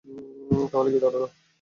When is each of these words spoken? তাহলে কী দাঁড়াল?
তাহলে 0.71 0.89
কী 0.93 0.99
দাঁড়াল? 1.03 1.23